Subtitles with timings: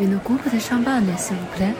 [0.00, 1.74] Une coupe de champagne, s'il vous plaît.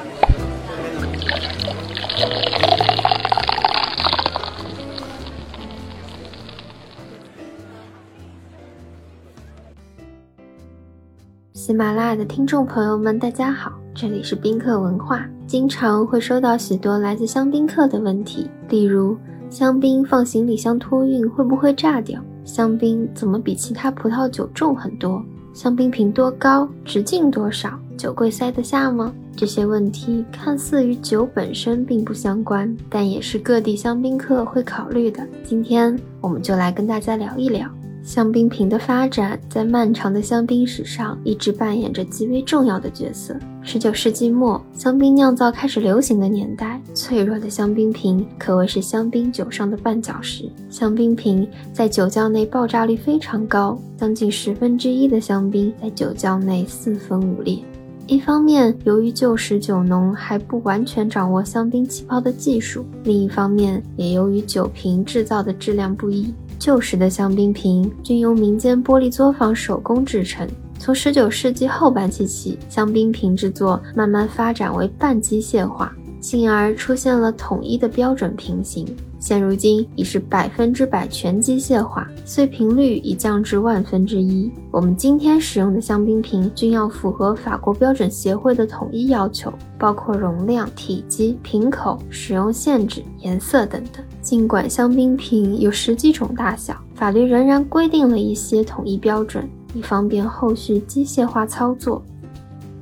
[11.54, 15.26] 喜马拉雅的听众朋友们，大家好，这里是宾客文化。
[15.46, 19.16] 经常会收到许多来自香槟客的问题，例如
[19.48, 22.22] 香槟放行李箱托运会不会炸掉？
[22.44, 25.24] 香槟怎么比其他葡萄酒重很多？
[25.52, 26.68] 香槟瓶多高？
[26.84, 27.78] 直径多少？
[27.96, 29.12] 酒柜塞得下吗？
[29.36, 35.26] 这些问题看似与酒本身并不相关，但也是各地香槟客会考虑的。
[35.44, 37.68] 今天我们就来跟大家聊一聊。
[38.02, 43.36] 香槟瓶的发展在漫长的香槟史上一直扮演着极为重要的角色。
[43.62, 50.50] 十九世纪末，香槟酿造开始流行的年代，脆弱的香槟瓶可谓是香槟酒上的绊脚石。
[50.70, 57.58] 香槟瓶在酒窖内爆炸率非常高，将近十分之一的香槟在酒窖内四分五裂。
[58.06, 66.34] 一方面，由于旧时酒农还不完全掌握香槟气泡的技术；另一方面，也由于酒瓶制造的质量不一。
[66.60, 70.46] 旧时的香槟瓶均由民间玻璃作坊手工制成。
[70.78, 78.86] 从19世纪后半期起，香槟瓶制作慢慢发展为半机械化，进而出现了统一的标准瓶型。
[79.18, 84.50] 现如今已是百分之百全机械化，碎瓶率已降至万分之一。
[84.70, 94.02] 我们今天使用的香槟瓶均要符合法国标准协会的统一要求，包括容量、体积、瓶口、使用限制、颜色等等。
[94.22, 102.02] 尽管香槟瓶有十几种大小，法律仍然规定了一些统一标准，以方便后续机械化操作。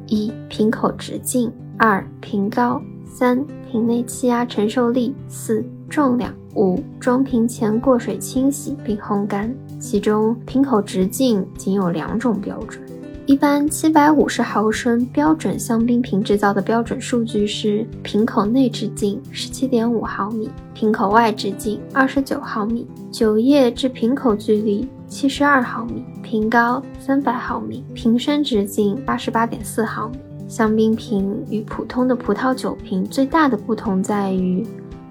[0.07, 5.65] 一、瓶口直径；二、瓶高；三、瓶内气压承受力；四。
[5.91, 9.51] 重量五，装瓶前过水清洗并烘干，
[9.81, 12.79] 其中瓶口直径仅有两种标准。
[13.25, 30.19] 一般七百五十毫升标准香槟瓶制造的标准数据是：瓶口内直径十七点五毫米，瓶口外直径二十九毫米，酒液至瓶口距离七十二毫米，瓶高三百毫米，瓶身直径八十八点四毫米。
[30.49, 34.67] 香槟瓶与普通的葡萄酒瓶最大的不同在于。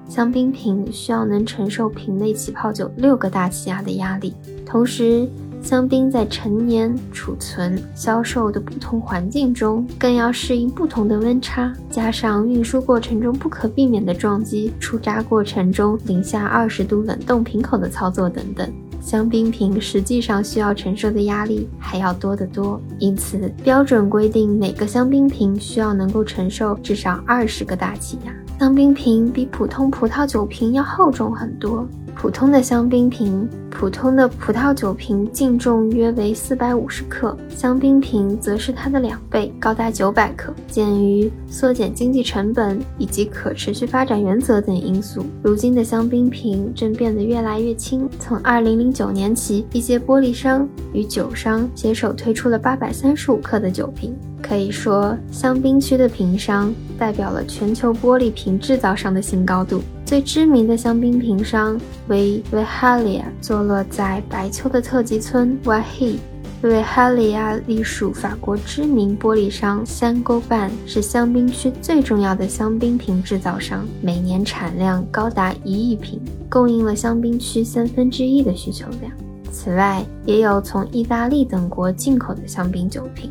[0.09, 4.33] 香槟瓶需要能承受瓶内起泡酒六个大气压的压力，
[4.65, 5.29] 同时，
[5.61, 22.81] 香槟在陈年、储存、销售的不同环境中，更要适应不同的温差，加上运输过程中不可避免的撞击、出渣过程中零下二十度冷冻瓶口的操作等等，香槟瓶实际上需要承受的压力还要多得多。
[22.99, 28.33] 因此，标准规定每个香槟瓶需要能够承受至少二十个大气压。
[28.59, 31.87] 香槟瓶比普通葡萄酒瓶要厚重很多。
[32.19, 40.51] 普通的香槟瓶，普通的葡萄酒瓶净重约为四百五十克，香槟瓶则是它的两倍，高达九百克。
[40.67, 48.09] 鉴于缩减经济成本以及可持续发展原则等因素，如今的香槟瓶正变得越来越轻。
[48.19, 54.15] 从二零零九年起，一些玻璃商与酒商携手推出了八百三十五克的酒瓶。
[54.41, 59.81] 可以说，香槟区的瓶商代表了全球玻璃瓶制造商的新高度。
[60.05, 66.19] 最知名的香槟瓶商为维哈利亚，坐落在白丘的特级村 w a h i
[66.61, 76.19] 维哈利亚隶属法国知名玻璃商三沟半，是香槟区最重要的香槟瓶制造商，每年产量高达一亿瓶，
[76.49, 79.11] 供应了香槟区三分之一的需求量。
[79.51, 83.29] 此外，也有从意大利等国进口的香槟酒瓶。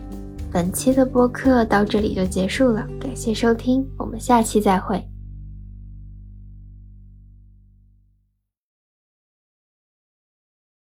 [0.57, 5.07] 本期的播客到这里就结束了，感谢收听，我们下期再会。